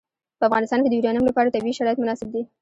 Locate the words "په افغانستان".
0.39-0.79